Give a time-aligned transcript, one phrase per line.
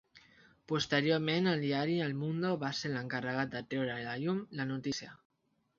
[0.71, 5.17] Posteriorment el diari El Mundo va ser l'encarregat de treure a la llum la notícia.